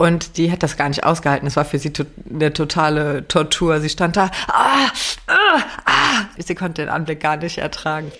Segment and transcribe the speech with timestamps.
[0.00, 1.46] Und die hat das gar nicht ausgehalten.
[1.46, 3.80] Es war für sie to eine totale Tortur.
[3.82, 4.88] Sie stand da, ah,
[5.26, 6.24] ah, ah.
[6.38, 8.10] Sie konnte den Anblick gar nicht ertragen.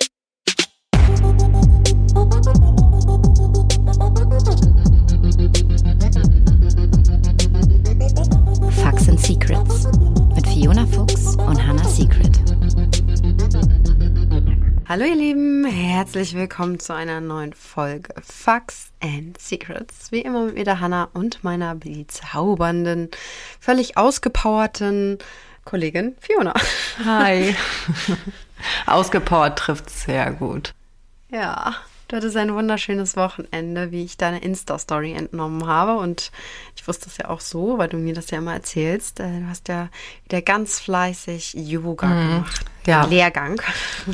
[8.83, 9.87] Facts and Secrets
[10.35, 12.40] mit Fiona Fuchs und Hannah Secret.
[14.91, 20.11] Hallo ihr Lieben, herzlich willkommen zu einer neuen Folge Facts and Secrets.
[20.11, 23.09] Wie immer mit mir der Hannah und meiner bezaubernden,
[23.61, 25.17] völlig ausgepowerten
[25.63, 26.53] Kollegin Fiona.
[27.05, 27.55] Hi.
[28.85, 30.73] Ausgepowert trifft sehr gut.
[31.29, 31.73] Ja,
[32.11, 35.97] du hattest ein wunderschönes Wochenende, wie ich deine Insta-Story entnommen habe.
[35.97, 36.31] Und
[36.75, 39.19] ich wusste es ja auch so, weil du mir das ja immer erzählst.
[39.19, 39.89] Äh, Du hast ja
[40.25, 42.65] wieder ganz fleißig Yoga gemacht.
[42.85, 43.05] ja.
[43.05, 43.61] Lehrgang.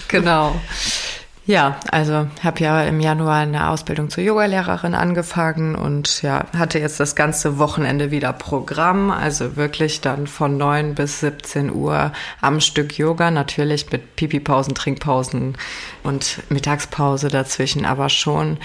[0.08, 0.60] Genau.
[1.48, 7.00] Ja, also habe ja im Januar eine Ausbildung zur Yogalehrerin angefangen und ja, hatte jetzt
[7.00, 12.98] das ganze Wochenende wieder Programm, also wirklich dann von 9 bis 17 Uhr am Stück
[12.98, 15.58] Yoga, natürlich mit Pipi-Pausen, Trinkpausen
[16.04, 18.58] und Mittagspause dazwischen, aber schon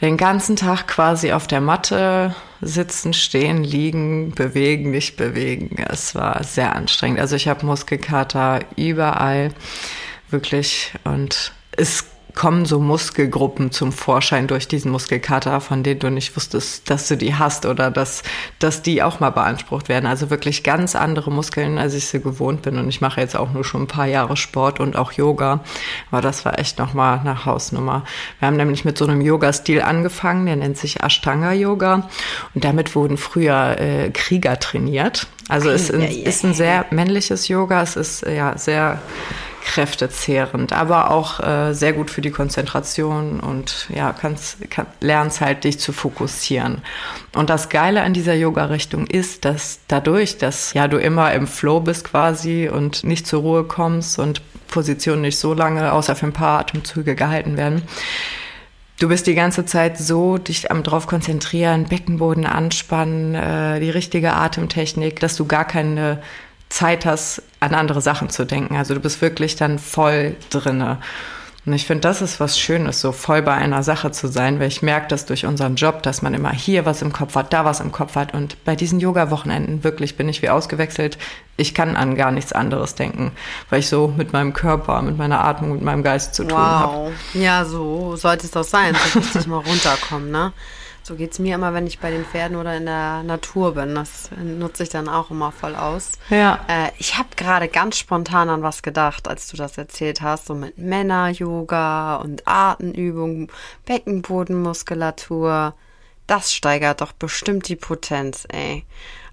[0.00, 5.76] den ganzen Tag quasi auf der Matte sitzen, stehen, liegen, bewegen, nicht bewegen.
[5.88, 7.20] Es war sehr anstrengend.
[7.20, 9.52] Also ich habe Muskelkater überall,
[10.30, 10.92] wirklich.
[11.04, 16.88] Und es kommen so Muskelgruppen zum Vorschein durch diesen Muskelkater, von denen du nicht wusstest,
[16.88, 18.22] dass du die hast oder dass,
[18.58, 20.06] dass die auch mal beansprucht werden.
[20.06, 22.78] Also wirklich ganz andere Muskeln, als ich sie gewohnt bin.
[22.78, 25.60] Und ich mache jetzt auch nur schon ein paar Jahre Sport und auch Yoga.
[26.10, 28.04] Aber das war echt nochmal eine Hausnummer.
[28.38, 32.08] Wir haben nämlich mit so einem Yoga-Stil angefangen, der nennt sich Ashtanga-Yoga.
[32.54, 35.26] Und damit wurden früher äh, Krieger trainiert.
[35.48, 37.82] Also es ist, ist ein sehr männliches Yoga.
[37.82, 39.00] Es ist ja sehr
[39.60, 45.64] kräftezehrend, aber auch äh, sehr gut für die Konzentration und ja, kannst, kann, lernst halt
[45.64, 46.82] dich zu fokussieren.
[47.34, 51.80] Und das Geile an dieser Yoga-Richtung ist, dass dadurch, dass ja du immer im Flow
[51.80, 56.32] bist quasi und nicht zur Ruhe kommst und Positionen nicht so lange, außer für ein
[56.32, 57.82] paar Atemzüge gehalten werden,
[59.00, 64.34] Du bist die ganze Zeit so dich am drauf konzentrieren, Beckenboden anspannen, äh, die richtige
[64.34, 66.20] Atemtechnik, dass du gar keine
[66.70, 68.76] Zeit hast, an andere Sachen zu denken.
[68.76, 70.98] Also du bist wirklich dann voll drinne.
[71.66, 74.68] Und ich finde, das ist was Schönes, so voll bei einer Sache zu sein, weil
[74.68, 77.66] ich merke das durch unseren Job, dass man immer hier was im Kopf hat, da
[77.66, 78.32] was im Kopf hat.
[78.32, 81.18] Und bei diesen Yoga-Wochenenden wirklich bin ich wie ausgewechselt.
[81.58, 83.32] Ich kann an gar nichts anderes denken,
[83.68, 86.94] weil ich so mit meinem Körper, mit meiner Atmung, mit meinem Geist zu tun habe.
[86.94, 87.12] Wow.
[87.34, 88.96] Ja, so sollte es doch sein.
[89.12, 90.52] So richtig mal runterkommen, ne?
[91.02, 93.94] So geht es mir immer, wenn ich bei den Pferden oder in der Natur bin.
[93.94, 96.12] Das nutze ich dann auch immer voll aus.
[96.28, 96.60] Ja.
[96.68, 100.54] Äh, ich habe gerade ganz spontan an was gedacht, als du das erzählt hast, so
[100.54, 103.48] mit Männer-Yoga und Atemübungen,
[103.86, 105.74] Beckenbodenmuskulatur.
[106.26, 108.84] Das steigert doch bestimmt die Potenz, ey.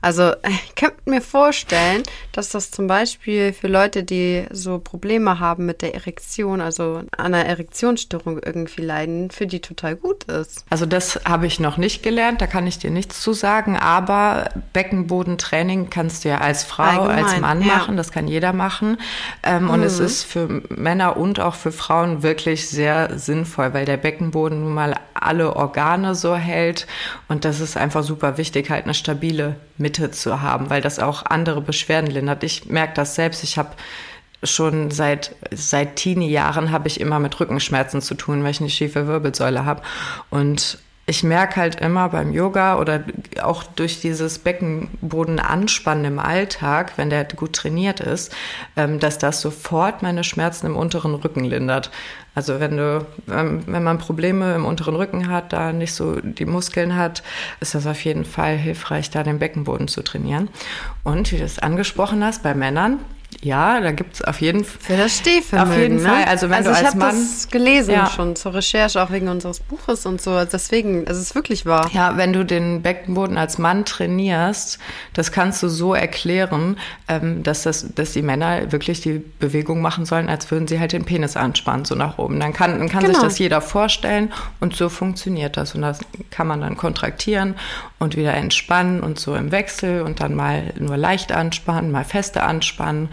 [0.08, 2.02] Also ich könnte mir vorstellen,
[2.32, 7.34] dass das zum Beispiel für Leute, die so Probleme haben mit der Erektion, also an
[7.34, 10.64] einer Erektionsstörung irgendwie leiden, für die total gut ist.
[10.70, 14.50] Also das habe ich noch nicht gelernt, da kann ich dir nichts zu sagen, aber
[14.72, 17.68] Beckenbodentraining kannst du ja als Frau, Allgemein, als Mann ja.
[17.76, 19.00] machen, das kann jeder machen.
[19.44, 23.98] Ähm, Und es ist für Männer und auch für Frauen wirklich sehr sinnvoll, weil der
[23.98, 26.88] Beckenboden nun mal alle Organe so hält
[27.28, 31.26] und das ist einfach super wichtig, halt eine stabile Mitte zu haben, weil das auch
[31.26, 32.44] andere Beschwerden lindert.
[32.44, 33.72] Ich merke das selbst, ich habe
[34.44, 39.08] schon seit seit Teenie-Jahren habe ich immer mit Rückenschmerzen zu tun, weil ich eine schiefe
[39.08, 39.82] Wirbelsäule habe
[40.30, 40.78] und
[41.10, 43.02] ich merke halt immer beim Yoga oder
[43.42, 48.36] auch durch dieses Beckenboden anspannen im Alltag, wenn der gut trainiert ist,
[48.76, 51.92] ähm, dass das sofort meine Schmerzen im unteren Rücken lindert.
[52.38, 56.46] Also wenn du, ähm, wenn man Probleme im unteren Rücken hat, da nicht so die
[56.46, 57.24] Muskeln hat,
[57.62, 60.48] ist das auf jeden Fall hilfreich, da den Beckenboden zu trainieren.
[61.04, 63.00] Und wie du es angesprochen hast, bei Männern,
[63.44, 64.78] ja, da gibt's auf jeden Fall.
[64.80, 66.02] Für das Stehvermögen, Auf jeden ne?
[66.10, 66.24] Fall.
[66.26, 68.08] Also wenn du ich als habe Mann das gelesen Ja.
[68.10, 70.44] schon zur Recherche, auch wegen unseres Buches und so.
[70.46, 71.90] Deswegen, es ist wirklich wahr.
[71.94, 74.80] Ja, wenn du den Beckenboden als Mann trainierst,
[75.14, 80.06] das kannst du so erklären, ähm, dass, das, dass die Männer wirklich die Bewegung machen
[80.06, 82.40] sollen, als würden sie halt den Penis anspannen, so nach oben.
[82.40, 83.24] Dann kann, dann kann sich Genau.
[83.24, 85.76] das jeder vorstellen und so funktioniert das.
[85.76, 86.00] Und das
[86.32, 87.56] kann man dann kontraktieren
[88.00, 92.44] und wieder entspannen und so im Wechsel und dann mal nur leicht anspannen, mal feste
[92.44, 93.10] anspannen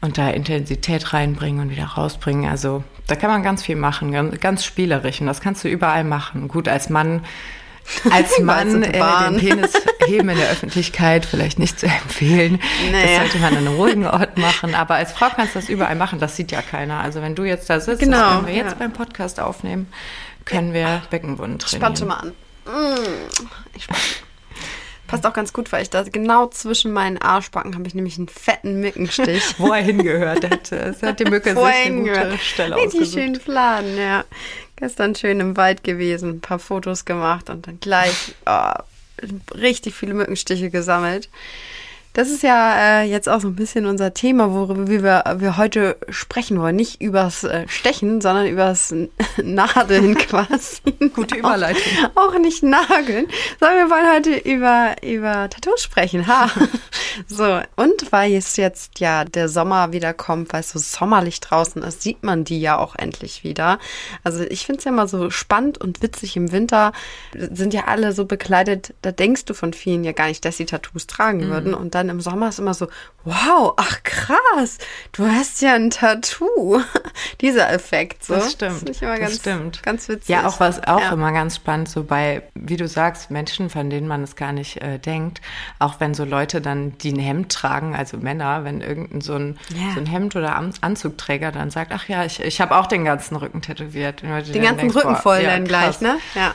[0.00, 2.50] und da Intensität reinbringen und wieder rausbringen.
[2.50, 6.04] Also da kann man ganz viel machen, ganz, ganz spielerisch und das kannst du überall
[6.04, 6.48] machen.
[6.48, 7.24] Gut, als Mann,
[8.10, 9.72] als Mann äh, den Penis
[10.06, 12.60] heben in der Öffentlichkeit vielleicht nicht zu empfehlen.
[12.90, 13.06] Naja.
[13.06, 14.74] Das sollte man an einem ruhigen Ort machen.
[14.74, 17.00] Aber als Frau kannst du das überall machen, das sieht ja keiner.
[17.00, 18.78] Also wenn du jetzt da sitzt, Genau, das können wir jetzt ja.
[18.78, 19.88] beim Podcast aufnehmen,
[20.44, 21.96] können wir Beckenboden trainieren.
[21.96, 22.28] Spannte mal an.
[22.66, 23.38] Mm,
[23.74, 23.96] ich spann.
[25.06, 28.28] Passt auch ganz gut, weil ich da genau zwischen meinen Arschbacken habe ich nämlich einen
[28.28, 29.42] fetten Mückenstich.
[29.58, 30.44] Wo er hingehört.
[30.44, 32.38] Hat, es hat die Mücke sich eine gute.
[32.38, 33.14] Stelle Richtig ausgesucht.
[33.14, 34.24] schön Fladen, ja.
[34.76, 38.72] Gestern schön im Wald gewesen, ein paar Fotos gemacht und dann gleich oh,
[39.54, 41.28] richtig viele Mückenstiche gesammelt.
[42.16, 45.98] Das ist ja äh, jetzt auch so ein bisschen unser Thema, worüber wir, wir heute
[46.08, 46.74] sprechen wollen.
[46.74, 48.94] Nicht übers äh, Stechen, sondern übers
[49.42, 50.80] Nadeln quasi.
[51.14, 51.82] Gute Überleitung.
[52.14, 53.26] Auch, auch nicht nageln,
[53.60, 56.26] sondern wir wollen heute über, über Tattoos sprechen.
[56.26, 56.50] Ha.
[57.28, 61.82] So, und weil es jetzt ja der Sommer wieder kommt, weil es so sommerlich draußen
[61.82, 63.78] ist, sieht man die ja auch endlich wieder.
[64.22, 66.92] Also ich finde es ja immer so spannend und witzig im Winter
[67.34, 70.66] sind ja alle so bekleidet, da denkst du von vielen ja gar nicht, dass sie
[70.66, 71.50] Tattoos tragen Mhm.
[71.50, 71.74] würden.
[71.74, 72.88] Und dann im Sommer ist immer so,
[73.24, 74.78] wow, ach krass,
[75.12, 76.80] du hast ja ein Tattoo.
[77.40, 78.24] Dieser Effekt.
[78.24, 78.34] So.
[78.34, 78.82] Das stimmt.
[79.02, 79.82] immer das ganz, stimmt.
[79.82, 80.28] ganz witzig.
[80.28, 81.12] Ja, auch was auch Ja.
[81.12, 84.82] immer ganz spannend, so bei, wie du sagst, Menschen, von denen man es gar nicht
[84.82, 85.40] äh, denkt.
[85.78, 89.58] Auch wenn so Leute dann, die ein Hemd tragen, also Männer, wenn irgendein so ein,
[89.70, 89.92] Ja.
[89.94, 93.04] so ein Hemd oder An Anzugträger dann sagt, ach ja, ich, ich habe auch den
[93.04, 94.22] ganzen Rücken tätowiert.
[94.22, 96.00] Den dann ganzen denkst, Rücken boah, voll ja, dann gleich, krass.
[96.00, 96.16] ne?
[96.34, 96.54] Ja.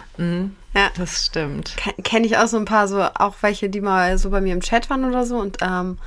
[0.74, 0.90] Ja.
[0.98, 1.76] Das stimmt.
[2.04, 4.62] Kenne ich auch so ein paar, so auch welche, die mal so bei mir im
[4.62, 5.38] Chat waren oder so.
[5.38, 5.98] Und ähm,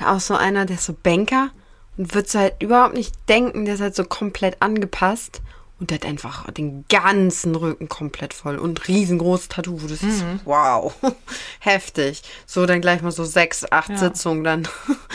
[0.00, 1.50] ja, auch so einer, der ist so Banker
[1.96, 5.40] und wird halt überhaupt nicht denken, der ist halt so komplett angepasst.
[5.78, 9.82] Und der hat einfach den ganzen Rücken komplett voll und riesengroßes Tattoo.
[9.82, 10.94] wo du siehst, wow,
[11.58, 12.22] heftig.
[12.46, 13.96] So dann gleich mal so sechs, acht Ja.
[13.96, 14.68] Sitzungen dann.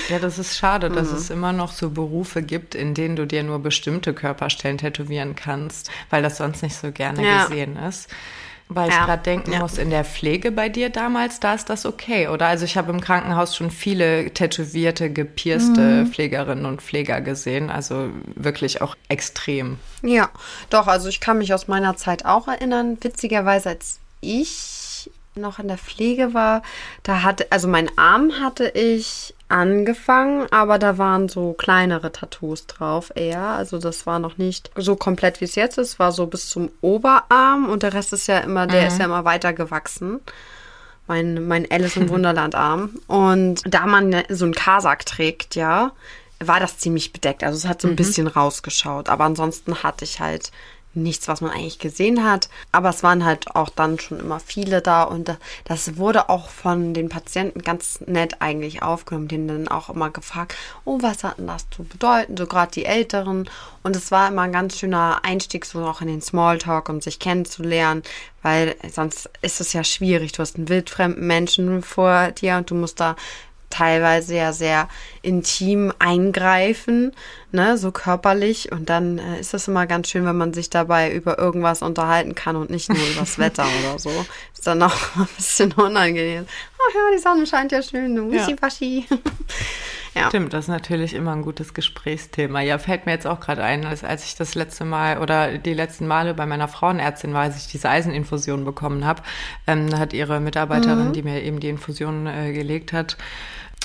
[0.10, 1.18] Ja, das ist schade, dass Mhm.
[1.18, 5.90] es immer noch so Berufe gibt, in denen du dir nur bestimmte Körperstellen tätowieren kannst,
[6.10, 7.44] weil das sonst nicht so gerne Ja.
[7.46, 8.10] gesehen ist.
[8.70, 9.06] Weil ich Ja.
[9.06, 9.60] gerade denken Ja.
[9.60, 12.48] muss, in der Pflege bei dir damals, da ist das okay, oder?
[12.48, 16.08] Also ich habe im Krankenhaus schon viele tätowierte, gepierste Mhm.
[16.12, 19.78] Pflegerinnen und Pfleger gesehen, also wirklich auch extrem.
[20.02, 20.30] Ja,
[20.70, 22.98] doch, also ich kann mich aus meiner Zeit auch erinnern.
[23.00, 24.77] Witzigerweise, als ich
[25.38, 26.62] noch in der Pflege war,
[27.04, 33.12] da hatte, also mein Arm hatte ich angefangen, aber da waren so kleinere Tattoos drauf
[33.16, 33.42] eher.
[33.42, 36.70] Also das war noch nicht so komplett wie es jetzt ist, war so bis zum
[36.82, 40.20] Oberarm und der Rest ist ja immer, der ist ja immer weiter gewachsen.
[41.10, 42.90] Mein, mein Alice im Wunderland-Arm.
[43.08, 45.94] Und da man so einen Kasak trägt, ja,
[46.40, 47.46] war das ziemlich bedeckt.
[47.46, 49.08] Also es hat so ein bisschen rausgeschaut.
[49.08, 50.52] Aber ansonsten hatte ich halt
[50.98, 52.50] nichts, was man eigentlich gesehen hat.
[52.72, 56.50] Aber es waren halt auch dann schon immer viele da und da- das wurde auch
[56.50, 59.28] von den Patienten ganz nett eigentlich aufgenommen.
[59.28, 60.56] Denen dann auch immer gefragt,
[60.86, 62.38] oh, was hat denn das zu bedeuten?
[62.38, 63.50] So gerade die Älteren.
[63.84, 67.20] Und es war immer ein ganz schöner Einstieg so auch in den Smalltalk, um sich
[67.20, 68.04] kennenzulernen,
[68.42, 70.34] weil sonst ist es ja schwierig.
[70.34, 73.16] Du hast einen wildfremden Menschen vor dir und du musst da
[73.70, 74.88] teilweise ja sehr
[75.22, 77.14] intim eingreifen,
[77.52, 78.72] ne, so körperlich.
[78.72, 82.36] Und dann äh, ist es immer ganz schön, wenn man sich dabei über irgendwas unterhalten
[82.36, 84.26] kann und nicht nur über das Wetter oder so.
[84.54, 86.46] Ist dann auch ein bisschen unangenehm.
[86.80, 88.46] Oh ja, die Sonne scheint ja schön, du Ja.
[90.18, 90.30] Ja.
[90.30, 92.62] Stimmt, das ist natürlich immer ein gutes Gesprächsthema.
[92.62, 95.74] Ja, fällt mir jetzt auch gerade ein, als, als ich das letzte Mal oder die
[95.74, 99.22] letzten Male bei meiner Frauenärztin war, als ich diese Eiseninfusion bekommen habe,
[99.68, 103.18] ähm, hat ihre Mitarbeiterin, die mir eben die Infusion äh, gelegt hat,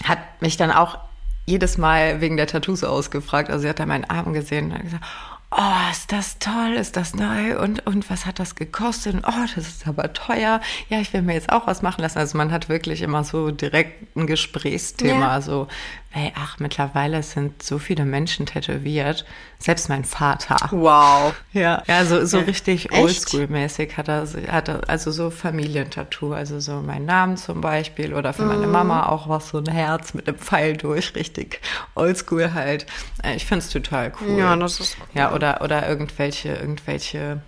[0.05, 0.99] hat mich dann auch
[1.46, 3.50] jedes Mal wegen der Tattoos ausgefragt.
[3.50, 5.05] Also sie hat da meinen Arm gesehen und hat gesagt,
[5.50, 9.14] oh, ist das toll, ist das neu und, und was hat das gekostet?
[9.14, 10.61] Und, oh, das ist aber teuer.
[10.88, 12.19] Ja, ich will mir jetzt auch was machen lassen.
[12.19, 15.34] Also man hat wirklich immer so direkt ein Gesprächsthema.
[15.34, 15.41] Ja.
[15.41, 15.69] So,
[16.12, 19.24] hey, ach, mittlerweile sind so viele Menschen tätowiert.
[19.58, 20.56] Selbst mein Vater.
[20.70, 21.34] Wow.
[21.52, 23.00] Ja, ja so, so richtig Echt?
[23.00, 28.32] oldschool-mäßig hat er, hat er, also so Familientattoo, also so meinen Namen zum Beispiel oder
[28.32, 31.60] für meine Mama auch was, so ein Herz mit einem Pfeil durch, richtig
[31.94, 32.86] oldschool halt.
[33.22, 34.38] Äh, Ich find's total cool.
[34.38, 37.40] Ja, das ist Ja, oder, oder irgendwelche, irgendwelche,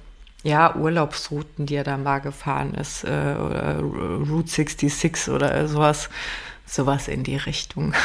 [0.43, 6.09] ja, Urlaubsrouten, die er da mal gefahren ist, äh, oder Route 66 oder sowas,
[6.67, 7.95] sowas in die Richtung.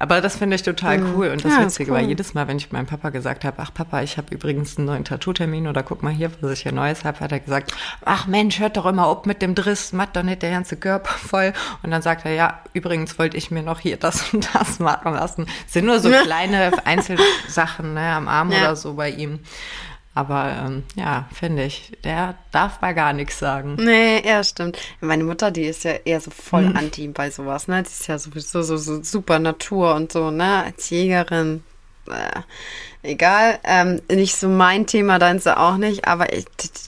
[0.00, 1.28] Aber das finde ich total cool.
[1.30, 1.96] Und das Ja, Witzige cool.
[1.96, 4.86] war, jedes Mal, wenn ich meinem Papa gesagt habe, ach Papa, ich habe übrigens einen
[4.86, 7.72] neuen Tattoo-Termin oder guck mal hier, was ich hier Neues habe, hat er gesagt,
[8.04, 11.10] ach Mensch, hört doch immer auf mit dem Driss, macht doch nicht der ganze Körper
[11.18, 11.52] voll.
[11.82, 15.14] Und dann sagt er, ja, übrigens wollte ich mir noch hier das und das machen
[15.14, 15.46] lassen.
[15.66, 18.58] Sind nur so kleine Einzelsachen ne, am Arm Ja.
[18.58, 19.40] oder so bei ihm.
[20.18, 23.76] Aber ähm, ja, finde ich, der darf mal gar nichts sagen.
[23.78, 24.76] Nee, ja, stimmt.
[25.00, 27.84] Meine Mutter, die ist ja eher so voll anti bei sowas, ne?
[27.84, 30.64] Die ist ja sowieso so, so super Natur und so, ne?
[30.64, 31.62] Als Jägerin,
[32.10, 32.40] äh,
[33.08, 33.60] egal.
[33.62, 36.46] Ähm, nicht so mein Thema, dann sie auch nicht, aber ich,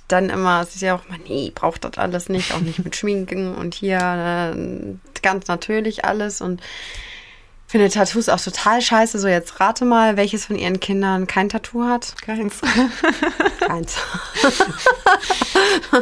[0.09, 2.97] dann immer, sie ist ja auch mal, nee, braucht das alles nicht, auch nicht mit
[2.97, 6.61] Schminken und hier äh, ganz natürlich alles und
[7.71, 9.21] finde Tattoos auch total scheiße.
[9.21, 12.17] So, jetzt rate mal, welches von ihren Kindern kein Tattoo hat.
[12.21, 12.61] Keins.
[13.61, 13.97] Keins.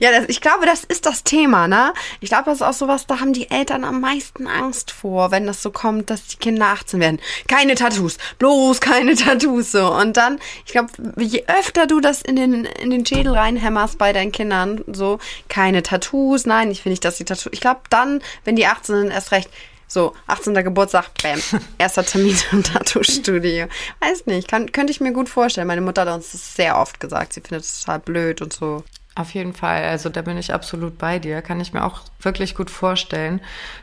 [0.00, 1.92] ja, das, ich glaube, das ist das Thema, ne?
[2.20, 5.48] Ich glaube, das ist auch sowas, da haben die Eltern am meisten Angst vor, wenn
[5.48, 7.20] das so kommt, dass die Kinder 18 werden.
[7.48, 9.92] Keine Tattoos, bloß keine Tattoos, so.
[9.92, 14.12] Und dann, ich glaube, je öfter du das in den, in den Schädel reinhämmerst bei
[14.12, 18.22] deinen Kindern, so, keine Tattoos, nein, ich finde nicht, dass die Tattoos, ich glaube, dann,
[18.44, 19.50] wenn die 18 sind, erst recht,
[19.94, 20.54] so, 18.
[20.54, 21.40] Geburtstag, bam,
[21.78, 23.66] erster Termin im Tattoo-Studio.
[24.00, 25.68] Weiß nicht, kann, könnte ich mir gut vorstellen.
[25.68, 27.32] Meine Mutter hat uns das sehr oft gesagt.
[27.32, 28.82] Sie findet es total blöd und so.
[29.16, 31.40] Auf jeden Fall, also da bin ich absolut bei dir.
[31.40, 33.40] Kann ich mir auch wirklich gut vorstellen,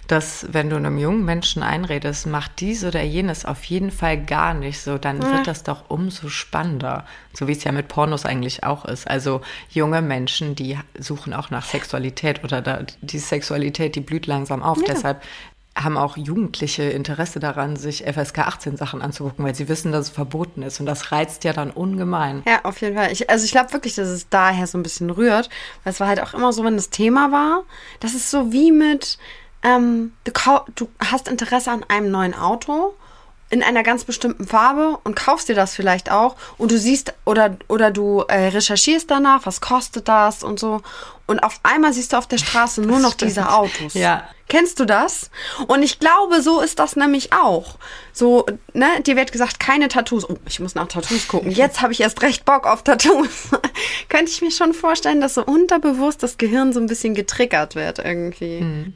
[0.08, 4.54] dass wenn du einem jungen Menschen einredest, macht dies oder jenes auf jeden Fall gar
[4.54, 7.06] nicht so, dann wird das doch umso spannender.
[7.32, 9.08] So wie es ja mit Pornos eigentlich auch ist.
[9.08, 9.40] Also
[9.70, 14.80] junge Menschen, die suchen auch nach Sexualität oder da, die Sexualität, die blüht langsam auf.
[14.86, 15.22] Deshalb
[15.84, 20.10] haben auch Jugendliche Interesse daran, sich FSK 18 Sachen anzugucken, weil sie wissen, dass es
[20.10, 20.80] verboten ist.
[20.80, 22.44] Und das reizt ja dann ungemein.
[22.48, 23.12] Ja, auf jeden Fall.
[23.12, 25.50] Ich, also ich glaube wirklich, dass es daher so ein bisschen rührt.
[25.84, 27.64] Weil es war halt auch immer so, wenn das Thema war,
[28.00, 29.18] das ist so wie mit,
[29.64, 30.32] ähm, du,
[30.76, 32.94] du hast Interesse an einem neuen Auto
[33.52, 37.58] in einer ganz bestimmten Farbe und kaufst dir das vielleicht auch und du siehst oder
[37.68, 40.82] oder du äh, recherchierst danach, was kostet das und so
[41.28, 43.94] und auf einmal siehst du auf der Straße nur noch diese Autos.
[43.94, 44.28] Ja.
[44.50, 45.32] Kennst du das?
[45.68, 47.76] Und ich glaube, so ist das nämlich auch.
[48.12, 50.30] So, ne, dir wird gesagt, keine Tattoos.
[50.30, 51.52] Oh, ich muss nach Tattoos gucken.
[51.56, 53.50] Jetzt habe ich erst recht Bock auf Tattoos.
[54.10, 58.00] Könnte ich mir schon vorstellen, dass so unterbewusst das Gehirn so ein bisschen getriggert wird
[58.00, 58.94] irgendwie.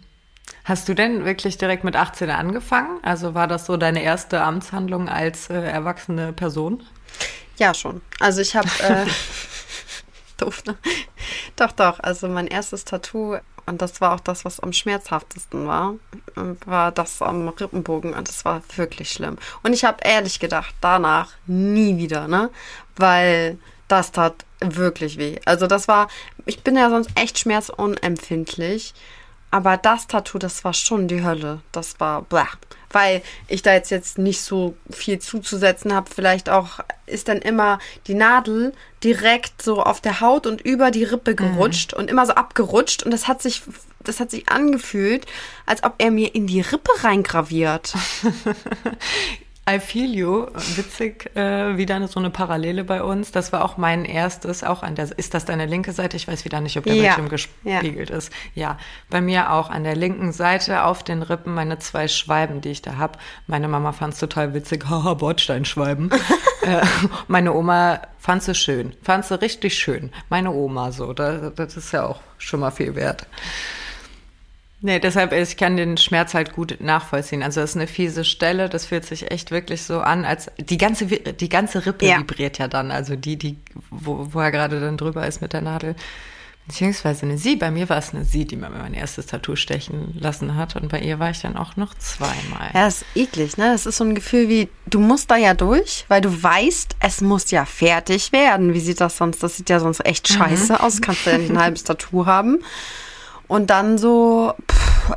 [0.66, 3.00] Hast du denn wirklich direkt mit 18 angefangen?
[3.04, 6.84] Also war das so deine erste Amtshandlung als äh, erwachsene Person?
[7.58, 8.02] Ja, schon.
[8.20, 9.06] Also ich habe äh,
[10.38, 10.76] doof, ne?
[11.56, 12.00] Doch, doch.
[12.00, 15.96] Also mein erstes Tattoo und das war auch das, was am schmerzhaftesten war,
[16.66, 19.38] war das am Rippenbogen und das war wirklich schlimm.
[19.64, 22.50] Und ich habe ehrlich gedacht, danach nie wieder, ne?
[22.96, 23.58] Weil
[23.88, 25.40] das tat wirklich weh.
[25.46, 26.08] Also das war,
[26.46, 28.94] ich bin ja sonst echt schmerzunempfindlich.
[29.56, 31.62] Aber das Tattoo, das war schon die Hölle.
[31.72, 32.50] Das war blah.
[32.92, 36.12] Weil ich da jetzt, jetzt nicht so viel zuzusetzen habe.
[36.14, 41.06] Vielleicht auch ist dann immer die Nadel direkt so auf der Haut und über die
[41.06, 43.04] Rippe gerutscht und immer so abgerutscht.
[43.04, 43.62] Und das hat sich,
[44.02, 45.26] das hat sich angefühlt,
[45.66, 47.94] als ob er mir in die Rippe reingraviert.
[49.68, 50.46] I feel you.
[50.76, 53.32] Witzig, äh, wieder so eine Parallele bei uns.
[53.32, 56.18] Das war auch mein erstes, auch an der, ist das deine linke Seite?
[56.18, 57.02] Ich weiß wieder nicht, ob der Ja.
[57.16, 58.32] Bildschirm gespiegelt ist.
[58.54, 58.78] Ja,
[59.10, 62.84] bei mir auch an der linken Seite auf den Rippen meine zwei Schweiben, die ich
[62.84, 63.18] da hab.
[63.48, 66.12] Meine Mama fand es total witzig, haha, Bordsteinschweiben.
[66.62, 66.86] äh,
[67.28, 70.12] meine Oma fand sie schön, fand sie richtig schön.
[70.30, 73.26] Meine Oma so, da, das ist ja auch schon mal viel wert.
[74.86, 77.42] Nee, deshalb, ich kann den Schmerz halt gut nachvollziehen.
[77.42, 80.78] Also das ist eine fiese Stelle, das fühlt sich echt wirklich so an, als die
[80.78, 82.20] ganze, die ganze Rippe Ja.
[82.20, 82.92] vibriert ja dann.
[82.92, 83.58] Also die, die,
[83.90, 85.96] wo, wo er gerade dann drüber ist mit der Nadel.
[86.68, 87.56] Beziehungsweise eine Sie.
[87.56, 90.76] Bei mir war es eine Sie, die mir mein erstes Tattoo stechen lassen hat.
[90.76, 92.70] Und bei ihr war ich dann auch noch zweimal.
[92.76, 93.72] Ja, das ist eklig, ne?
[93.72, 97.22] Das ist so ein Gefühl wie, du musst da ja durch, weil du weißt, es
[97.22, 98.76] muss ja fertig werden.
[98.76, 99.42] Wie sieht das sonst?
[99.42, 101.02] Das sieht ja sonst echt scheiße aus.
[101.02, 102.60] Kannst du ja nicht ein halbes Tattoo haben.
[103.48, 105.14] Und dann so, pff,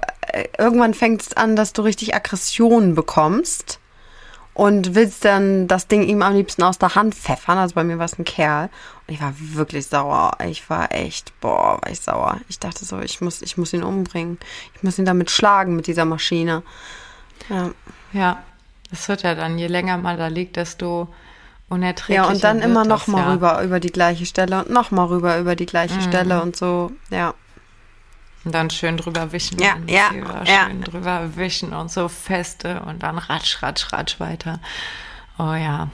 [0.59, 3.81] irgendwann fängt es an, dass du richtig Aggressionen bekommst
[4.55, 7.59] und willst dann das Ding ihm am liebsten aus der Hand pfeffern.
[7.59, 8.71] Also bei mir war es ein Kerl.
[9.07, 10.33] Und ich war wirklich sauer.
[10.45, 12.41] Ich war echt, boah, war ich sauer.
[12.49, 14.39] Ich dachte so, ich muss, ich muss ihn umbringen.
[14.75, 16.65] Ich muss ihn damit schlagen mit dieser Maschine.
[17.49, 17.71] Ja.
[18.13, 18.43] Ja,
[18.91, 21.09] das wird ja dann, je länger man da liegt, desto
[21.69, 23.33] unerträglicher Ja, und dann immer das, noch mal ja.
[23.33, 26.91] rüber über die gleiche Stelle und noch mal rüber über die gleiche Stelle und so.
[27.11, 27.35] Ja.
[28.45, 29.59] Und dann schön drüber wischen.
[29.59, 30.11] Ja, und ja,
[30.45, 30.67] ja.
[30.67, 34.61] Schön drüber wischen und so feste und dann ratsch, ratsch, ratsch weiter.
[35.39, 35.91] Oh ja.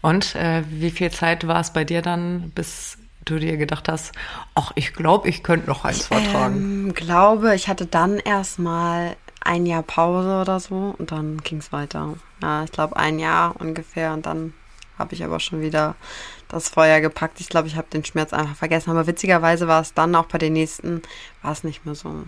[0.00, 4.12] Und äh, wie viel Zeit war es bei dir dann, bis du dir gedacht hast,
[4.54, 6.56] ach, ich glaube, ich könnte noch eins vertragen?
[6.86, 11.72] Ähm, glaube, ich hatte dann erstmal ein Jahr Pause oder so und dann ging es
[11.72, 12.14] weiter.
[12.42, 14.54] Ja, ich glaube ein Jahr ungefähr und dann
[15.00, 15.96] habe ich aber schon wieder
[16.48, 17.40] das Feuer gepackt.
[17.40, 18.90] Ich glaube, ich habe den Schmerz einfach vergessen.
[18.90, 21.02] Aber witzigerweise war es dann auch bei den nächsten,
[21.42, 22.24] war es nicht mehr so.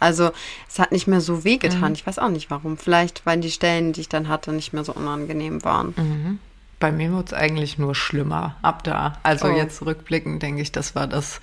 [0.00, 0.32] Also
[0.68, 1.92] es hat nicht mehr so wehgetan.
[1.94, 2.76] Ich weiß auch nicht warum.
[2.76, 6.38] Vielleicht, weil die Stellen, die ich dann hatte, nicht mehr so unangenehm waren.
[6.80, 9.18] Bei mir wurde es eigentlich nur schlimmer ab da.
[9.22, 9.56] Also Oh.
[9.56, 11.40] jetzt rückblickend denke ich, das war das,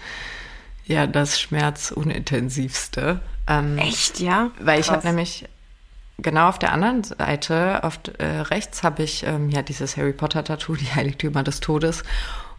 [0.86, 3.22] ja, das Schmerzunintensivste.
[3.48, 4.52] Ähm, Echt, ja?
[4.60, 5.06] Weil ich habe Krass.
[5.06, 5.46] nämlich
[6.22, 10.44] genau auf der anderen Seite, auf äh, rechts habe ich ähm, ja dieses Harry Potter
[10.44, 12.04] Tattoo, die Heiligtümer des Todes.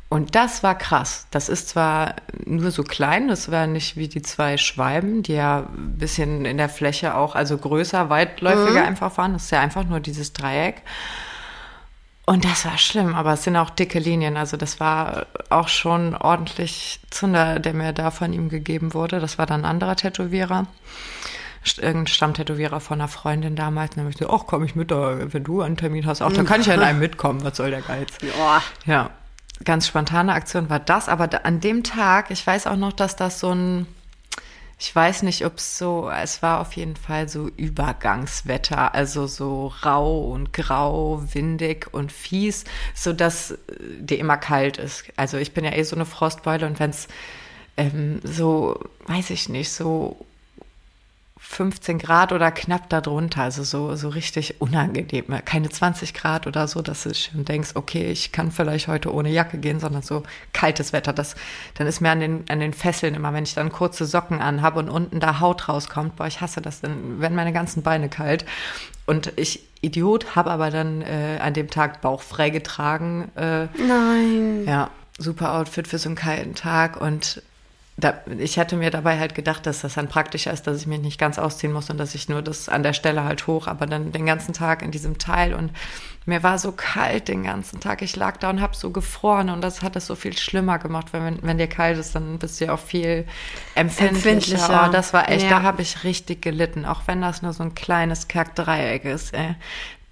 [0.09, 1.27] Und das war krass.
[1.31, 5.61] Das ist zwar nur so klein, das war nicht wie die zwei Schwalben, die ja
[5.75, 8.89] ein bisschen in der Fläche auch, also größer, weitläufiger mhm.
[8.89, 9.33] einfach waren.
[9.33, 10.83] Das ist ja einfach nur dieses Dreieck.
[12.27, 14.37] Und das war schlimm, aber es sind auch dicke Linien.
[14.37, 19.19] Also das war auch schon ordentlich Zunder, der mir da von ihm gegeben wurde.
[19.19, 20.67] Das war dann ein anderer Tätowierer.
[21.65, 23.91] Irgendein Stammtätowierer von einer Freundin damals.
[23.91, 26.23] Und dann habe ich gesagt, ach, komm ich mit, da, wenn du einen Termin hast.
[26.23, 27.45] Auch, dann kann ich ja in einem mitkommen.
[27.45, 28.09] Was soll der Geiz?
[28.23, 28.63] Ja.
[28.85, 29.11] Ja
[29.65, 33.41] ganz spontane Aktion war das, aber an dem Tag, ich weiß auch noch, dass das
[33.41, 33.87] so ein,
[34.79, 39.73] ich weiß nicht, ob es so, es war auf jeden Fall so Übergangswetter, also so
[39.85, 42.65] rau und grau, windig und fies,
[42.95, 43.57] so dass
[43.99, 45.05] dir immer kalt ist.
[45.17, 47.09] Also ich bin ja eh so eine Frostbeule und wenn es
[47.77, 50.27] ähm, so, weiß ich nicht, so
[51.45, 55.27] 15 Grad oder knapp darunter, also so, so richtig unangenehm.
[55.45, 59.29] Keine 20 Grad oder so, dass du schon denkst, okay, ich kann vielleicht heute ohne
[59.29, 60.23] Jacke gehen, sondern so
[60.53, 61.13] kaltes Wetter.
[61.13, 61.35] Das,
[61.75, 64.79] dann ist mir an den, an den Fesseln immer, wenn ich dann kurze Socken anhabe
[64.79, 68.47] und unten da Haut rauskommt, boah, ich hasse das, dann werden meine ganzen Beine kalt.
[69.05, 73.31] Und ich, Idiot, habe aber dann äh, an dem Tag Bauch frei getragen.
[73.35, 74.65] Äh, Nein.
[74.65, 77.43] Ja, super Outfit für so einen kalten Tag und
[77.99, 81.01] da, ich hätte mir dabei halt gedacht, dass das dann praktischer ist, dass ich mich
[81.01, 83.87] nicht ganz ausziehen muss und dass ich nur das an der Stelle halt hoch, aber
[83.87, 85.73] dann den ganzen Tag in diesem Teil und
[86.25, 88.01] mir war so kalt den ganzen Tag.
[88.01, 91.09] Ich lag da und hab so gefroren und das hat es so viel schlimmer gemacht,
[91.13, 93.27] weil wenn, wenn dir kalt ist, dann bist du ja auch viel
[93.75, 94.31] empfindlicher.
[94.31, 94.87] empfindlicher.
[94.89, 95.51] Oh, das war echt, ja.
[95.51, 99.35] da habe ich richtig gelitten, auch wenn das nur so ein kleines Kackdreieck ist.
[99.35, 99.57] Ey.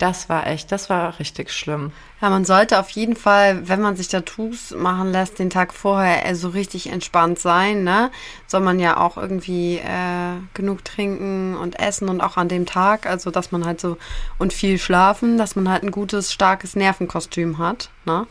[0.00, 1.92] Das war echt, das war richtig schlimm.
[2.23, 6.35] Ja, man sollte auf jeden Fall, wenn man sich Tattoos machen lässt, den Tag vorher
[6.35, 8.11] so richtig entspannt sein, ne?
[8.47, 13.04] Soll man ja auch irgendwie äh, genug trinken und essen und auch an dem Tag,
[13.04, 13.99] also dass man halt so
[14.38, 18.26] und viel schlafen, dass man halt ein gutes, starkes Nervenkostüm hat, ne?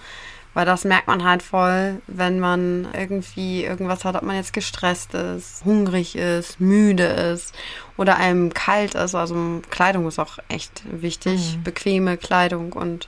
[0.54, 5.14] Weil das merkt man halt voll, wenn man irgendwie irgendwas hat, ob man jetzt gestresst
[5.14, 7.54] ist, hungrig ist, müde ist
[7.98, 9.14] oder einem kalt ist.
[9.14, 11.64] Also Kleidung ist auch echt wichtig, mhm.
[11.64, 13.08] bequeme Kleidung und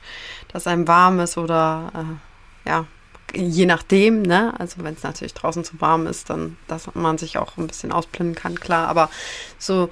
[0.53, 2.85] dass einem warm ist oder äh, ja,
[3.33, 4.53] je nachdem, ne?
[4.59, 7.91] Also wenn es natürlich draußen zu warm ist, dann dass man sich auch ein bisschen
[7.91, 8.87] ausblenden kann, klar.
[8.87, 9.09] Aber
[9.57, 9.89] so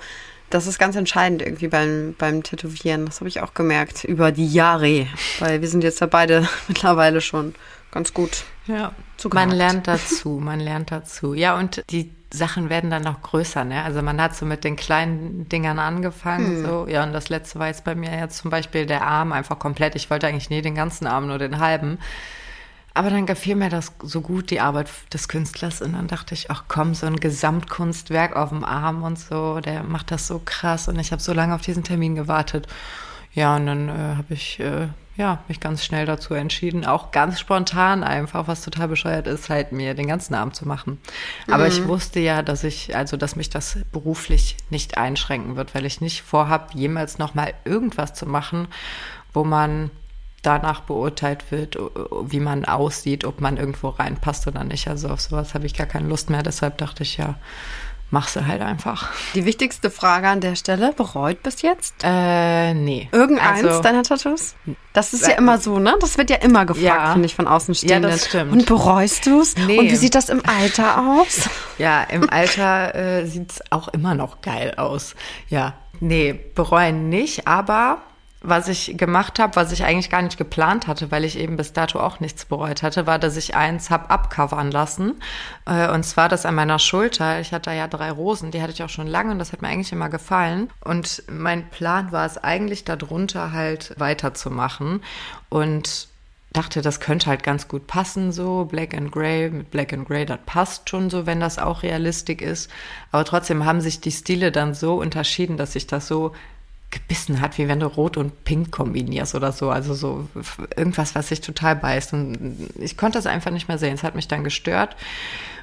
[0.50, 3.06] das ist ganz entscheidend irgendwie beim, beim Tätowieren.
[3.06, 5.08] Das habe ich auch gemerkt über die Jahre.
[5.40, 7.56] Weil wir sind jetzt ja beide mittlerweile schon
[7.92, 8.44] ganz gut.
[8.68, 8.94] Ja,
[9.34, 11.34] man lernt dazu, man lernt dazu.
[11.34, 13.84] Ja, und die Sachen werden dann noch größer, ne?
[13.84, 16.66] Also man hat so mit den kleinen Dingern angefangen, hm.
[16.66, 16.88] so.
[16.88, 19.96] Ja, und das letzte war jetzt bei mir jetzt zum Beispiel der Arm einfach komplett.
[19.96, 21.98] Ich wollte eigentlich nie den ganzen Arm, nur den halben.
[22.94, 25.82] Aber dann gefiel mir das so gut, die Arbeit des Künstlers.
[25.82, 29.84] Und dann dachte ich, ach komm, so ein Gesamtkunstwerk auf dem Arm und so, der
[29.84, 30.88] macht das so krass.
[30.88, 32.68] Und ich habe so lange auf diesen Termin gewartet.
[33.34, 34.88] Ja, und dann äh, habe ich äh,
[35.20, 39.74] ja, mich ganz schnell dazu entschieden, auch ganz spontan einfach, was total bescheuert ist, halt
[39.74, 40.98] mir den ganzen Abend zu machen.
[41.52, 41.72] Aber mhm.
[41.72, 46.00] ich wusste ja, dass ich, also dass mich das beruflich nicht einschränken wird, weil ich
[46.00, 48.70] nicht vorhab, jemals nochmal irgendwas zu machen,
[49.34, 49.92] wo man
[50.42, 51.78] danach beurteilt wird,
[52.24, 54.88] wie man aussieht, ob man irgendwo reinpasst oder nicht.
[54.88, 56.44] Also auf sowas habe ich gar keine Lust mehr.
[56.44, 57.36] Deshalb dachte ich ja,
[58.12, 59.12] machst du halt einfach.
[59.36, 61.96] Die wichtigste Frage an der Stelle, bereut bis jetzt?
[62.04, 63.10] Äh, nee.
[63.12, 64.56] Irgendeins also, deiner Tattoos?
[64.94, 65.96] Das ist ja immer so, ne?
[66.00, 67.12] Das wird ja immer gefragt, ja.
[67.14, 68.10] finde ich, von Außenstehenden.
[68.10, 68.52] Ja, das stimmt.
[68.52, 69.56] Und bereust du es?
[69.56, 69.80] Nee.
[69.80, 71.50] Und wie sieht das im Alter aus?
[71.78, 75.16] Ja, im Alter äh, sieht es auch immer noch geil aus.
[75.48, 78.00] Ja, nee, bereuen nicht, aber
[78.42, 81.74] was ich gemacht habe, was ich eigentlich gar nicht geplant hatte, weil ich eben bis
[81.74, 85.16] dato auch nichts bereut hatte, war, dass ich eins hab abcovern lassen.
[85.66, 87.42] Äh, und zwar das an meiner Schulter.
[87.42, 89.68] Ich hatte ja drei Rosen, die hatte ich auch schon lange und das hat mir
[89.68, 90.70] eigentlich immer gefallen.
[90.80, 95.02] Und mein Plan war es eigentlich darunter halt weiterzumachen.
[95.50, 96.08] Und
[96.54, 100.26] dachte, das könnte halt ganz gut passen, so Black and Grey mit Black and Grey,
[100.26, 102.72] das passt schon so, wenn das auch realistisch ist.
[103.12, 106.34] Aber trotzdem haben sich die Stile dann so unterschieden, dass ich das so
[106.92, 109.70] gebissen hat, wie wenn du Rot und Pink kombinierst oder so.
[109.70, 110.28] Also so
[110.76, 112.14] irgendwas, was sich total beißt.
[112.14, 113.94] Und ich konnte das einfach nicht mehr sehen.
[113.94, 114.96] Es hat mich dann gestört.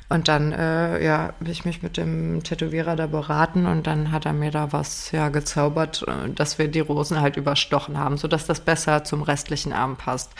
[0.08, 4.24] Und dann, äh, ja, habe ich mich mit dem Tätowierer da beraten und dann hat
[4.24, 8.46] er mir da was ja gezaubert, äh, dass wir die Rosen halt überstochen haben, sodass
[8.46, 10.30] das besser zum restlichen Arm passt.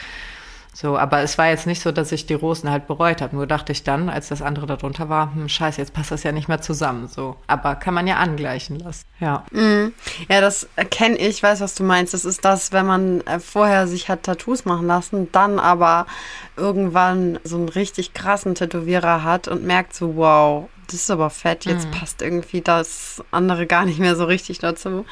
[0.73, 3.35] So, aber es war jetzt nicht so, dass ich die Rosen halt bereut habe.
[3.35, 6.31] Nur dachte ich dann, als das andere darunter war, hm, scheiße, jetzt passt das ja
[6.31, 7.07] nicht mehr zusammen.
[7.07, 9.03] So, aber kann man ja angleichen lassen.
[9.19, 9.43] Ja.
[9.51, 9.93] Mm.
[10.29, 12.13] Ja, das kenne ich, weiß, was du meinst.
[12.13, 16.05] Das ist das, wenn man äh, vorher sich hat Tattoos machen lassen, dann aber
[16.55, 21.65] irgendwann so einen richtig krassen Tätowierer hat und merkt so, wow, das ist aber fett,
[21.65, 21.91] jetzt mm.
[21.91, 25.05] passt irgendwie das andere gar nicht mehr so richtig dazu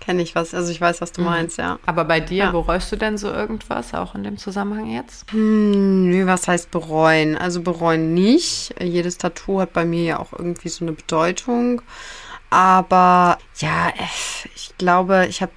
[0.00, 0.54] kenne ich was.
[0.54, 1.78] Also ich weiß, was du meinst, ja.
[1.86, 2.50] Aber bei dir, Ja.
[2.50, 5.30] bereust du denn so irgendwas, auch in dem Zusammenhang jetzt?
[5.30, 7.36] Hm, nö, was heißt bereuen?
[7.36, 8.74] Also bereuen nicht.
[8.82, 11.82] Jedes Tattoo hat bei mir ja auch irgendwie so eine Bedeutung.
[12.48, 13.92] Aber ja,
[14.56, 15.52] ich glaube, ich habe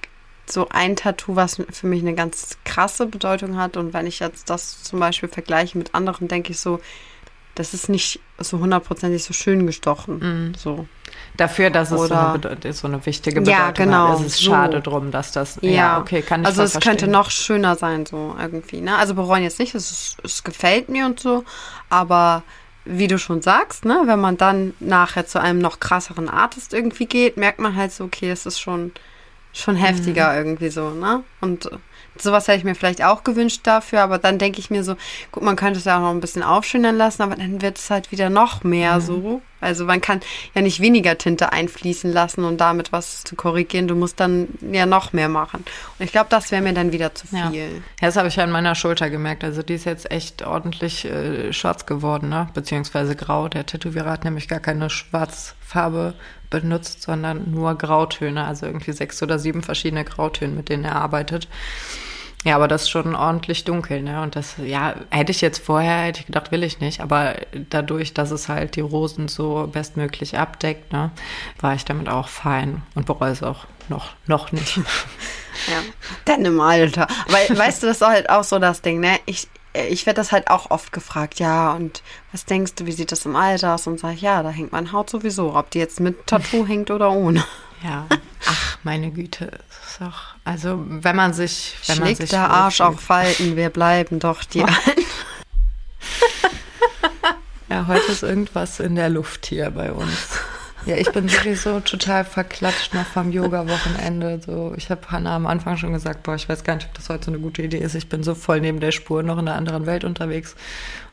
[0.46, 3.76] so ein Tattoo, was für mich eine ganz krasse Bedeutung hat.
[3.76, 6.80] Und wenn ich jetzt das zum Beispiel vergleiche mit anderen, denke ich so,
[7.54, 10.54] das ist nicht so hundertprozentig so schön gestochen.
[10.58, 10.86] So.
[11.36, 14.20] Dafür, dass es so eine, Bedeu- so eine wichtige Ja, Bedeutung genau, hat.
[14.20, 14.52] Es ist so.
[14.52, 15.58] schade drum, dass das.
[15.62, 17.10] Ja, okay, kann ich Also es könnte verstehen.
[17.10, 18.80] noch schöner sein, so irgendwie.
[18.80, 18.96] Ne?
[18.96, 21.44] Also bereuen jetzt nicht, es, ist, es gefällt mir und so,
[21.90, 22.44] aber
[22.84, 27.06] wie du schon sagst, ne, wenn man dann nachher zu einem noch krasseren Artist irgendwie
[27.06, 28.92] geht, merkt man halt so, okay, es ist schon,
[29.52, 30.36] schon heftiger Mhm.
[30.38, 31.24] irgendwie so, ne?
[31.40, 31.76] Und äh,
[32.18, 34.96] sowas hätte ich mir vielleicht auch gewünscht dafür, aber dann denke ich mir so,
[35.32, 37.90] gut, man könnte es ja auch noch ein bisschen aufschönern lassen, aber dann wird es
[37.90, 38.70] halt wieder noch Mhm.
[38.70, 39.42] mehr so.
[39.60, 40.20] Also man kann
[40.54, 43.88] ja nicht weniger Tinte einfließen lassen und damit was zu korrigieren.
[43.88, 45.64] Du musst dann ja noch mehr machen.
[45.98, 47.38] Und ich glaube, das wäre mir dann wieder zu viel.
[47.38, 47.50] Ja.
[47.50, 47.70] Ja,
[48.02, 49.42] das habe ich an meiner Schulter gemerkt.
[49.42, 52.48] Also die ist jetzt echt ordentlich äh, schwarz geworden, ne?
[52.52, 53.48] beziehungsweise grau.
[53.48, 56.12] Der Tätowierer hat nämlich gar keine Schwarzfarbe
[56.60, 58.44] benutzt, sondern nur Grautöne.
[58.44, 61.48] Also irgendwie sechs oder sieben verschiedene Grautöne, mit denen er arbeitet.
[62.44, 64.20] Ja, aber das ist schon ordentlich dunkel, ne?
[64.20, 67.00] Und das, ja, hätte ich jetzt vorher, hätte ich gedacht, will ich nicht.
[67.00, 67.36] Aber
[67.70, 71.10] dadurch, dass es halt die Rosen so bestmöglich abdeckt, ne,
[71.60, 74.80] war ich damit auch fein und bereue es auch noch, noch nicht.
[75.68, 75.76] Ja.
[76.24, 77.06] Dann im Alter.
[77.28, 79.20] Weil, weißt du, das ist halt auch so das Ding, ne?
[79.24, 83.12] Ich, ich werde das halt auch oft gefragt, ja, und was denkst du, wie sieht
[83.12, 83.86] das im Alter aus?
[83.86, 86.90] Und sag ich, ja, da hängt meine Haut sowieso, ob die jetzt mit Tattoo hängt
[86.90, 87.44] oder ohne.
[87.82, 88.06] Ja,
[88.46, 89.58] ach, meine Güte.
[89.86, 93.70] Ist auch, also, wenn man sich, wenn man Schlägt sich der Arsch auch Falten, wir
[93.70, 95.04] bleiben doch die Alten.
[97.74, 100.38] Ja, heute ist irgendwas in der Luft hier bei uns.
[100.86, 104.40] Ja, ich bin sowieso total verklatscht noch vom Yoga-Wochenende.
[104.44, 107.08] So, ich habe Hannah am Anfang schon gesagt, boah, ich weiß gar nicht, ob das
[107.08, 107.94] heute so eine gute Idee ist.
[107.94, 110.54] Ich bin so voll neben der Spur noch in einer anderen Welt unterwegs.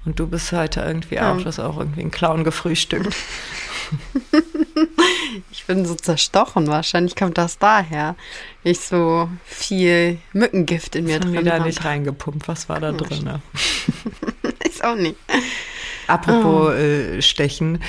[0.03, 3.15] Und du bist heute irgendwie auch, du hast auch irgendwie einen Clown gefrühstückt.
[5.51, 8.15] Ich bin so zerstochen, wahrscheinlich kommt das daher.
[8.63, 11.65] Ich so viel Mückengift in mir Schon drin wieder habe.
[11.65, 12.47] nicht reingepumpt.
[12.47, 13.23] Was war da drin?
[13.23, 13.41] Ne?
[14.65, 15.15] Ist auch nicht.
[16.07, 17.81] Apropos äh, Stechen.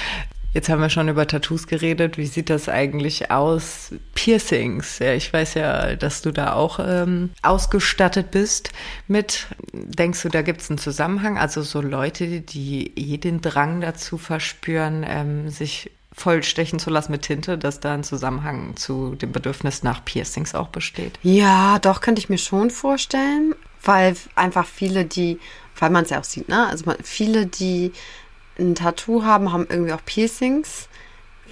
[0.55, 2.19] Jetzt haben wir schon über Tattoos geredet.
[2.19, 3.95] Wie sieht das eigentlich aus?
[4.15, 4.99] Piercings.
[4.99, 8.71] Ja, ich weiß ja, dass du da auch ähm, ausgestattet bist
[9.09, 9.47] mit.
[9.73, 11.39] Denkst du, da gibt es einen Zusammenhang?
[11.39, 17.13] Also so Leute, die eh den Drang dazu verspüren, ähm, sich voll stechen zu lassen
[17.13, 21.19] mit Tinte, dass da ein Zusammenhang zu dem Bedürfnis nach Piercings auch besteht?
[21.23, 25.39] Ja, doch, könnte ich mir schon vorstellen, weil einfach viele, die,
[25.79, 26.67] weil man es ja auch sieht, ne?
[26.69, 27.93] Also viele, die
[28.59, 30.89] ein Tattoo haben, haben irgendwie auch Piercings.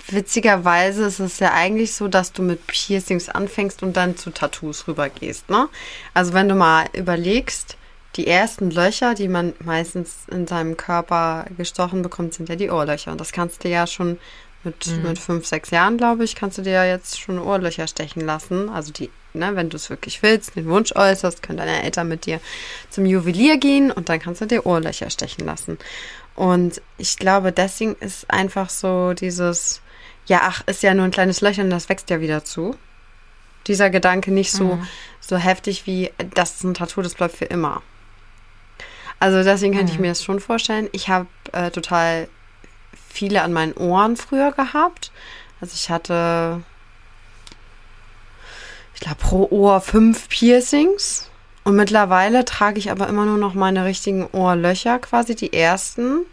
[0.08, 4.88] Witzigerweise ist es ja eigentlich so, dass du mit Piercings anfängst und dann zu Tattoos
[4.88, 5.68] rübergehst, ne?
[6.14, 7.76] Also wenn du mal überlegst,
[8.16, 13.12] die ersten Löcher, die man meistens in seinem Körper gestochen bekommt, sind ja die Ohrlöcher.
[13.12, 14.18] Und das kannst du ja schon
[14.64, 18.26] mit, mit fünf, sechs Jahren, glaube ich, kannst du dir ja jetzt schon Ohrlöcher stechen
[18.26, 18.68] lassen.
[18.68, 22.26] Also die, ne, wenn du es wirklich willst, den Wunsch äußerst, können deine Eltern mit
[22.26, 22.40] dir
[22.90, 25.78] zum Juwelier gehen und dann kannst du dir Ohrlöcher stechen lassen.
[26.40, 29.82] Und ich glaube, deswegen ist einfach so dieses,
[30.24, 32.78] ja, ach, ist ja nur ein kleines Löchern, das wächst ja wieder zu.
[33.66, 34.78] Dieser Gedanke nicht so,
[35.20, 37.82] so heftig wie, das ist ein Tattoo, das bleibt für immer.
[39.18, 40.88] Also deswegen könnte ich mir das schon vorstellen.
[40.92, 42.26] Ich habe äh, total
[43.10, 45.12] viele an meinen Ohren früher gehabt.
[45.60, 46.62] Also ich hatte,
[48.94, 51.29] ich glaube, pro Ohr fünf Piercings.
[51.70, 56.26] Und mittlerweile trage ich aber immer nur noch meine richtigen Ohrlöcher, quasi die ersten.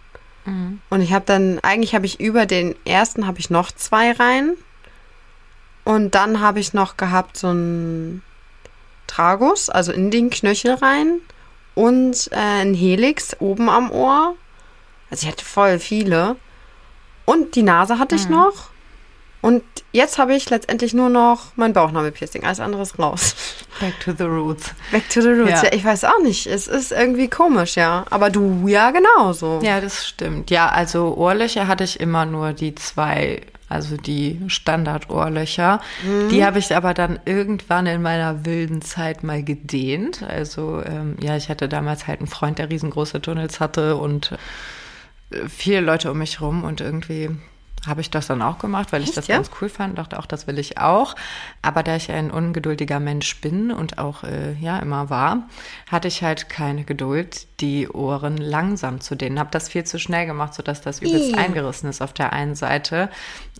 [0.89, 4.53] Und ich habe dann, eigentlich habe ich über den ersten habe ich noch zwei rein.
[5.83, 8.23] Und dann habe ich noch gehabt so ein
[9.05, 11.19] Tragus, also in den Knöchel rein.
[11.75, 14.33] Und äh, ein Helix oben am Ohr.
[15.11, 16.35] Also ich hatte voll viele.
[17.25, 18.71] Und die Nase hatte ich noch.
[19.41, 22.43] Und jetzt habe ich letztendlich nur noch mein Bauchnabelpiercing.
[22.43, 23.35] Alles andere ist raus.
[23.79, 24.73] Back to the roots.
[24.91, 25.61] Back to the roots.
[25.61, 25.63] Ja.
[25.65, 25.73] Ja.
[25.73, 26.47] ich weiß auch nicht.
[26.47, 28.05] Es ist irgendwie komisch, ja.
[28.09, 29.59] Aber du ja genauso.
[29.63, 30.49] Ja, das stimmt.
[30.49, 35.81] Ja, also Ohrlöcher hatte ich immer nur die zwei, also die Standard-Ohrlöcher.
[36.31, 40.23] Die habe ich aber dann irgendwann in meiner wilden Zeit mal gedehnt.
[40.23, 44.31] Also ähm, ja, ich hatte damals halt einen Freund, der riesengroße Tunnels hatte und
[45.29, 47.29] äh, viele Leute um mich rum und irgendwie
[47.87, 49.35] habe ich das dann auch gemacht, weil ich Echt, das ja?
[49.37, 49.97] ganz cool fand.
[49.97, 51.15] Dachte auch, das will ich auch.
[51.61, 55.47] Aber da ich ein ungeduldiger Mensch bin und auch äh, ja immer war,
[55.89, 59.39] hatte ich halt keine Geduld, die Ohren langsam zu dehnen.
[59.39, 63.09] Habe das viel zu schnell gemacht, sodass das übelst eingerissen ist auf der einen Seite.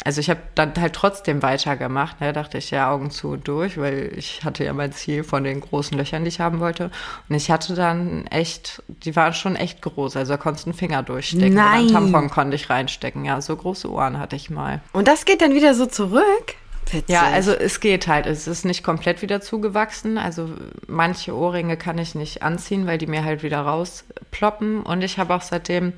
[0.04, 2.22] Also ich habe dann halt trotzdem weitergemacht.
[2.22, 2.32] Ne?
[2.32, 5.62] Dachte ich ja Augen zu und durch, weil ich hatte ja mein Ziel von den
[5.62, 6.92] großen Löchern, die ich haben wollte.
[7.28, 10.16] Und ich hatte dann echt, die waren schon echt groß.
[10.16, 11.54] Also da konntest du einen Finger durchstecken.
[11.54, 11.80] Oder Nein.
[11.80, 13.26] einen Tampon konnte ich reinstecken.
[13.26, 14.82] Ja, so große Ohren hatte ich mal.
[14.94, 16.56] Und das geht dann wieder so zurück?
[16.92, 17.10] Witzig.
[17.10, 18.26] Ja, also es geht halt.
[18.26, 20.18] Es ist nicht komplett wieder zugewachsen.
[20.18, 20.50] Also
[20.88, 24.84] manche Ohrringe kann ich nicht anziehen, weil die mir halt wieder rausploppen.
[24.84, 25.94] Und ich habe auch seitdem,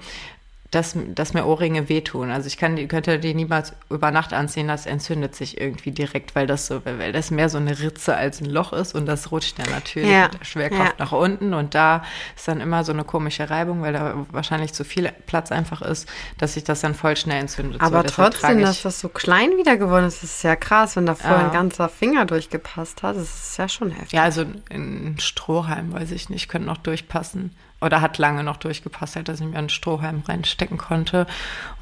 [0.71, 2.29] dass, dass mir Ohrringe wehtun.
[2.29, 4.67] Also ich kann die, könnte die niemals über Nacht anziehen.
[4.67, 8.39] Das entzündet sich irgendwie direkt, weil das so, weil das mehr so eine Ritze als
[8.39, 10.25] ein Loch ist und das rutscht dann natürlich Ja.
[10.25, 11.05] mit der Schwerkraft Ja.
[11.05, 11.55] nach unten.
[11.55, 12.03] Und da
[12.35, 16.07] ist dann immer so eine komische Reibung, weil da wahrscheinlich zu viel Platz einfach ist,
[16.37, 17.81] dass sich das dann voll schnell entzündet.
[17.81, 21.15] Aber so, trotzdem, dass das so klein wieder geworden ist, ist ja krass, wenn da
[21.15, 21.45] vorher Ja.
[21.47, 23.15] ein ganzer Finger durchgepasst hat.
[23.15, 24.11] Das ist ja schon heftig.
[24.13, 27.55] Ja, also ein Strohhalm, weiß ich nicht, könnte noch durchpassen.
[27.81, 31.27] Oder hat lange noch durchgepasst, halt, dass ich mir einen Strohhalm reinstecken konnte.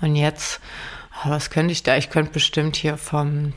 [0.02, 0.60] Und jetzt,
[1.24, 1.98] oh, was könnte ich da?
[1.98, 3.54] Ich könnte bestimmt hier vom,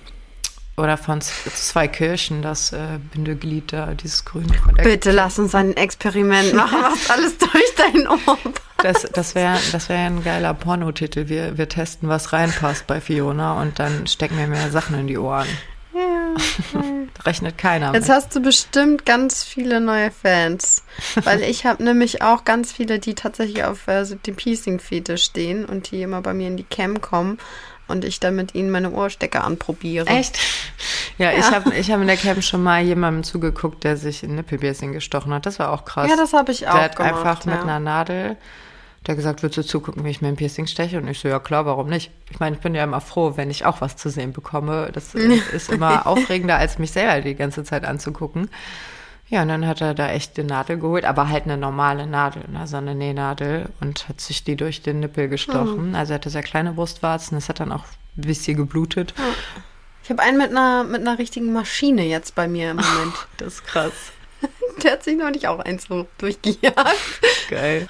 [0.77, 6.55] oder von zwei Kirchen das äh, Bindeglied da, dieses grüne Bitte lass uns ein Experiment
[6.55, 8.63] machen, was alles durch dein Ohr passt.
[8.83, 11.29] Das, das wäre das wär ein geiler Pornotitel.
[11.29, 15.19] Wir, wir testen, was reinpasst bei Fiona und dann stecken wir mehr Sachen in die
[15.19, 15.47] Ohren.
[17.25, 18.17] Rechnet keiner Jetzt mit.
[18.17, 20.85] hast du bestimmt ganz viele neue Fans.
[21.23, 25.91] Weil ich habe nämlich auch ganz viele, die tatsächlich auf äh, die Piercing-Fete stehen und
[25.91, 27.39] die immer bei mir in die Cam kommen
[27.91, 30.07] und ich dann mit ihnen meine Ohrstecker anprobiere.
[30.07, 30.39] Echt?
[31.19, 34.37] Ja, ich habe ich hab in der Camp schon mal jemandem zugeguckt, der sich in
[34.37, 35.45] Nippelpiercing gestochen hat.
[35.45, 36.09] Das war auch krass.
[36.09, 37.63] Ja, das habe ich auch Der hat gemacht, einfach mit ja.
[37.63, 38.37] einer Nadel,
[39.07, 40.99] der hat gesagt, willst du zugucken, wie ich mir ein Piercing steche?
[40.99, 42.11] Und ich so, ja klar, warum nicht?
[42.31, 44.91] Ich meine, ich bin ja immer froh, wenn ich auch was zu sehen bekomme.
[44.93, 45.15] Das
[45.55, 48.51] ist immer aufregender, als mich selber die ganze Zeit anzugucken.
[49.31, 52.43] Ja, und dann hat er da echt eine Nadel geholt, aber halt eine normale Nadel,
[52.49, 52.67] ne?
[52.67, 55.95] so eine Nähnadel und hat sich die durch den Nippel gestochen.
[55.95, 57.85] Also er hatte sehr kleine Brustwarzen, das hat dann auch
[58.17, 59.15] ein bisschen geblutet.
[60.03, 63.15] Ich habe einen mit einer, mit einer richtigen Maschine jetzt bei mir im Moment.
[63.37, 63.93] Das ist krass.
[64.83, 66.77] Der hat sich noch nicht auch eins so durchgejagt.
[67.49, 67.89] Geil.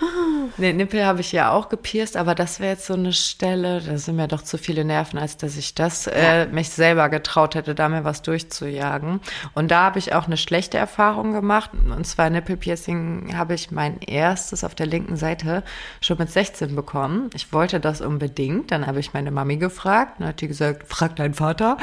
[0.57, 3.99] Den Nippel habe ich ja auch gepierst, aber das wäre jetzt so eine Stelle, da
[3.99, 7.75] sind mir doch zu viele Nerven, als dass ich das äh, mich selber getraut hätte,
[7.75, 9.21] da mir was durchzujagen.
[9.55, 11.71] Und da habe ich auch eine schlechte Erfahrung gemacht.
[11.75, 15.63] Und zwar Nippelpiercing habe ich mein erstes auf der linken Seite
[16.01, 17.31] schon mit 16 bekommen.
[17.35, 18.71] Ich wollte das unbedingt.
[18.71, 20.17] Dann habe ich meine Mami gefragt.
[20.19, 21.77] Dann hat die gesagt, frag deinen Vater.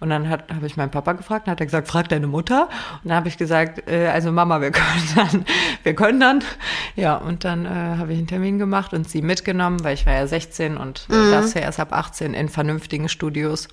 [0.00, 1.46] Und dann habe ich meinen Papa gefragt.
[1.46, 2.68] Dann hat er gesagt, frag deine Mutter.
[3.02, 5.44] Und dann habe ich gesagt, äh, also Mama, wir können dann,
[5.82, 6.44] wir können dann.
[6.96, 10.14] Ja, und dann äh, habe ich einen Termin gemacht und sie mitgenommen, weil ich war
[10.14, 13.68] ja 16 und äh, darfst ja erst ab 18 in vernünftigen Studios.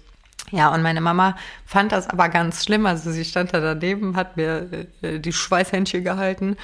[0.52, 2.86] Ja, und meine Mama fand das aber ganz schlimm.
[2.86, 6.58] Also sie stand da daneben, hat mir äh, die Schweißhändchen gehalten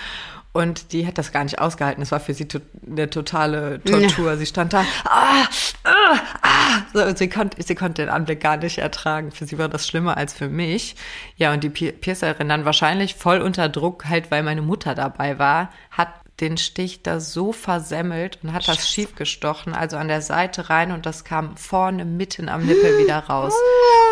[0.58, 2.02] und die hat das gar nicht ausgehalten.
[2.02, 4.38] Es war für sie to eine totale Tortur.
[4.38, 5.46] Sie stand da, ah,
[5.84, 6.82] ah, ah.
[6.94, 9.32] So, und sie, konnte, sie konnte den Anblick gar nicht ertragen.
[9.32, 10.96] Für sie war das schlimmer als für mich.
[11.36, 15.38] Ja, und die Pi- Piercerin dann wahrscheinlich voll unter Druck, halt weil meine Mutter dabei
[15.40, 20.22] war, hat den Stich da so versemmelt und hat das schief gestochen, also an der
[20.22, 23.54] Seite rein und das kam vorne mitten am Nippel wieder raus.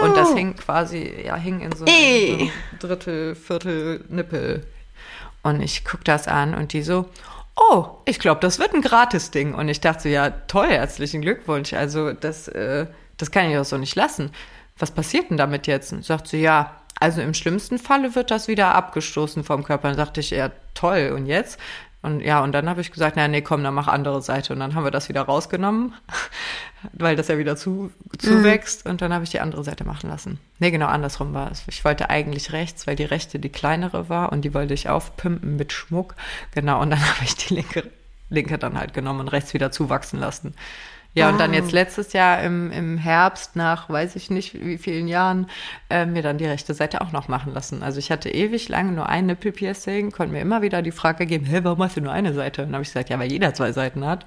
[0.02, 4.66] Und das hing quasi, ja, hing in so, in so einem Drittel, Viertel Nippel.
[5.46, 7.06] Und ich guck das an und die so,
[7.56, 9.54] oh, ich glaube, das wird ein Gratis-Ding.
[9.54, 11.74] Und ich dachte so, ja, toll, herzlichen Glückwunsch.
[11.74, 14.32] Also das, äh, das kann ich doch so nicht lassen.
[14.80, 15.94] Was passiert denn damit jetzt?
[15.94, 19.90] Und sagt sie, ja, also im schlimmsten Falle wird das wieder abgestoßen vom Körper.
[19.90, 21.60] Dann sagte ich, ja, toll, und jetzt?
[22.06, 24.54] Und ja, und dann habe ich gesagt, na nee, komm, dann mach andere Seite.
[24.54, 25.94] Und dann haben wir das wieder rausgenommen,
[26.94, 28.86] weil das ja wieder zu, zuwächst.
[28.86, 30.40] Und dann habe ich die andere Seite machen lassen.
[30.60, 31.64] Nee, genau andersrum war es.
[31.68, 35.56] Ich wollte eigentlich rechts, weil die rechte die kleinere war und die wollte ich aufpimpen
[35.56, 36.16] mit Schmuck.
[36.54, 37.90] Genau, und dann habe ich die linke,
[38.30, 40.54] linke dann halt genommen und rechts wieder zuwachsen lassen.
[41.16, 45.08] Ja, und dann jetzt letztes Jahr im, im Herbst, nach weiß ich nicht wie vielen
[45.08, 45.48] Jahren,
[45.90, 47.84] äh, mir dann die rechte Seite auch noch machen lassen.
[47.84, 51.46] Also ich hatte ewig lange nur ein Nippelpiercing, konnte mir immer wieder die Frage geben,
[51.46, 52.64] hä, warum hast du nur eine Seite?
[52.64, 54.26] Und dann habe ich gesagt, ja, weil jeder zwei Seiten hat.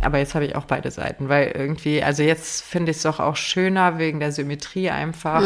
[0.00, 3.20] Aber jetzt habe ich auch beide Seiten, weil irgendwie, also jetzt finde ich es doch
[3.20, 5.42] auch schöner wegen der Symmetrie einfach.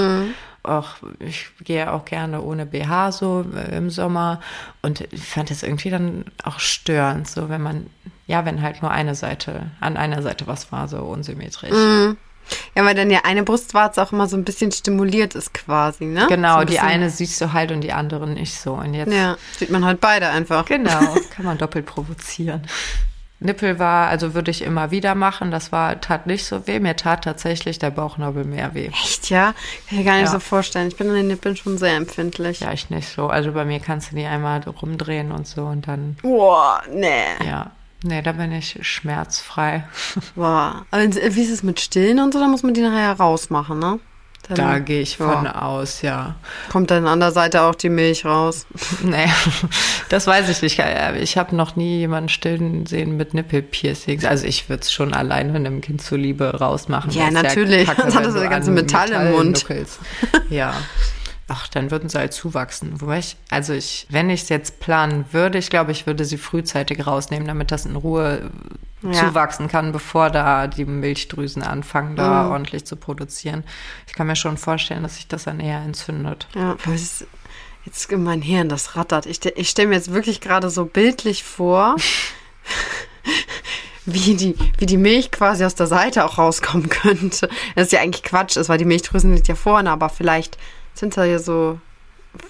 [0.62, 4.40] Auch ich gehe auch gerne ohne BH so äh, im Sommer
[4.83, 7.87] und ich fand es irgendwie dann auch störend, so wenn man,
[8.31, 11.73] ja, wenn halt nur eine Seite, an einer Seite was war, so unsymmetrisch.
[12.75, 16.27] Ja, weil dann ja eine Brustwarze auch immer so ein bisschen stimuliert ist quasi, ne?
[16.29, 18.75] Genau, so ein die eine siehst du halt und die andere nicht so.
[18.75, 20.64] Und jetzt, Ja, sieht man halt beide einfach.
[20.64, 22.62] genau, kann man doppelt provozieren.
[23.43, 25.51] Nippel war, also würde ich immer wieder machen.
[25.51, 26.79] Das war, tat nicht so weh.
[26.79, 28.88] Mir tat tatsächlich der Bauchnabel mehr weh.
[28.88, 29.53] Echt, ja?
[29.53, 29.55] Kann
[29.87, 30.33] ich mir gar nicht Ja.
[30.33, 30.88] so vorstellen.
[30.88, 32.61] Ich bin an den Nippeln schon sehr empfindlich.
[32.61, 33.29] Ja, ich nicht so.
[33.29, 37.25] Also bei mir kannst du die einmal rumdrehen und so und dann, Boah, nee.
[37.47, 37.71] ja.
[38.03, 39.85] Nee, da bin ich schmerzfrei.
[40.35, 40.87] Boah.
[40.91, 42.41] Aber wie ist es mit Stillen und so?
[42.41, 43.99] Da muss man die nachher rausmachen, ne?
[44.49, 45.29] Dann Da gehe ich ja.
[45.29, 46.37] von aus, ja.
[46.71, 48.67] kommt dann an der Seite auch die Milch raus.
[49.03, 49.29] Nee,
[50.09, 50.83] das weiß ich nicht.
[51.21, 54.25] Ich habe noch nie jemanden stillen sehen mit Nippelpiercings.
[54.25, 57.11] Also ich würde es schon alleine einem Kind zuliebe rausmachen.
[57.13, 57.87] Ja, natürlich.
[57.87, 59.63] kacke, Sonst hat das ja ganze an Metall im Mund.
[59.63, 60.01] nuckelst.
[60.49, 60.75] Ja.
[61.53, 63.01] Ach, dann würden sie halt zuwachsen.
[63.01, 66.39] Wobei ich, also ich, wenn ich es jetzt planen würde, ich glaube, ich würde sie
[66.39, 68.53] frühzeitig rausnehmen, damit das in Ruhe
[69.03, 69.13] Ja.
[69.13, 72.51] zuwachsen kann, bevor da die Milchdrüsen anfangen, da Mhm.
[72.53, 73.65] ordentlich zu produzieren.
[74.07, 76.47] Ich kann mir schon vorstellen, dass sich das dann eher entzündet.
[76.55, 77.27] Ja, ist
[77.85, 79.27] jetzt in mein Hirn, das rattert.
[79.27, 81.97] Ich, ich stelle mir jetzt wirklich gerade so bildlich vor,
[84.07, 87.49] wie die, wie die Milch quasi aus der Seite auch rauskommen könnte.
[87.75, 90.59] Das ist ja eigentlich Quatsch, ist, weil die Milchdrüsen sind ja vorne, aber vielleicht
[91.01, 91.81] sind da ja so,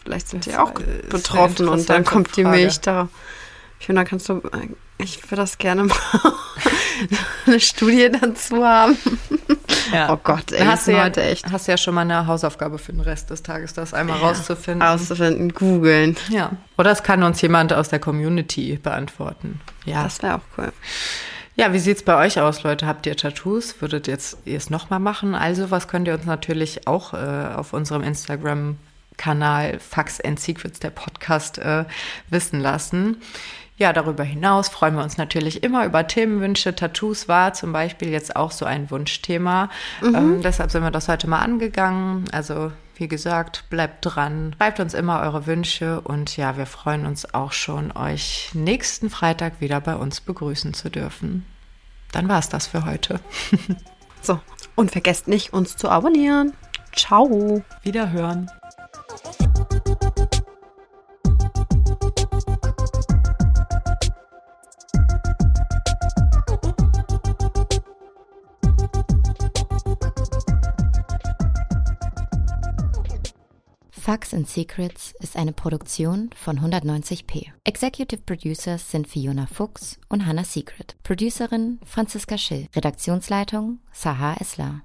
[0.05, 2.57] vielleicht sind die Das auch ist eine betroffen und dann kommt die Frage.
[2.57, 3.09] Milch da.
[3.79, 4.43] Ich finde, da kannst du,
[4.99, 5.97] ich würde das gerne mal
[7.47, 8.99] eine Studie dazu haben.
[9.91, 10.13] Ja.
[10.13, 12.93] Oh Gott, ey, hast du ja, heute echt hast ja schon mal eine Hausaufgabe für
[12.93, 14.83] den Rest des Tages, das einmal rauszufinden.
[14.87, 16.17] auszufinden, googeln.
[16.29, 16.53] ja.
[16.77, 19.61] Oder es kann uns jemand aus der Community beantworten.
[19.87, 20.05] Ja.
[20.05, 20.73] Das wäre auch cool.
[21.61, 22.87] Ja, wie sieht's bei euch aus, Leute?
[22.87, 23.83] Habt ihr Tattoos?
[23.83, 25.35] Würdet jetzt ihr es nochmal machen?
[25.35, 30.89] Also, was könnt ihr uns natürlich auch äh, auf unserem Instagram-Kanal Facts and Secrets, der
[30.89, 31.85] Podcast, äh,
[32.31, 33.19] wissen lassen.
[33.77, 36.75] Ja, darüber hinaus freuen wir uns natürlich immer über Themenwünsche.
[36.75, 39.69] Tattoos war zum Beispiel jetzt auch so ein Wunschthema.
[40.03, 42.25] Ähm, deshalb sind wir das heute mal angegangen.
[42.33, 47.35] Also, wie gesagt, bleibt dran, schreibt uns immer eure Wünsche und ja, wir freuen uns
[47.35, 51.47] auch schon, euch nächsten Freitag wieder bei uns begrüßen zu dürfen.
[52.13, 53.21] Dann war's das für heute.
[54.23, 54.39] So,
[54.75, 56.53] und vergesst nicht, uns zu abonnieren.
[56.95, 57.63] Ciao.
[57.83, 58.51] Wiederhören.
[74.11, 77.47] Facts and Secrets ist eine Produktion von 190p.
[77.63, 80.97] Executive Producers sind Fiona Fuchs und Hannah Secret.
[81.05, 82.67] Producerin Franziska Schill.
[82.75, 84.83] Redaktionsleitung Sahar Eslar.